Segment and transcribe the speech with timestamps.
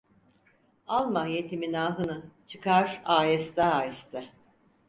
[0.87, 2.23] Alma yetimin ahını!
[2.47, 4.29] Çıkar aheste aheste.